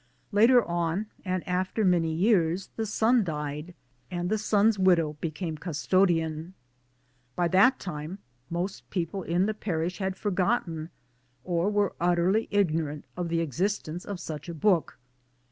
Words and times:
Later 0.31 0.63
on 0.65 1.05
and 1.23 1.47
after 1.47 1.85
many 1.85 2.11
years, 2.11 2.71
the 2.75 2.87
son 2.87 3.23
died, 3.23 3.75
and 4.09 4.31
the 4.31 4.37
son's 4.39 4.79
widow 4.79 5.13
became 5.21 5.59
custodian. 5.59 6.55
By 7.35 7.47
that 7.49 7.77
time 7.77 8.17
'most 8.49 8.89
people 8.89 9.21
in 9.21 9.45
the 9.45 9.53
parish 9.53 9.99
had 9.99 10.15
forgotten, 10.15 10.89
or 11.43 11.69
were 11.69 11.93
utterly 12.01 12.47
ignorant 12.49 13.05
of 13.15 13.29
the 13.29 13.41
existence 13.41 14.03
of 14.03 14.19
such 14.19 14.49
a 14.49 14.55
book. 14.55 14.97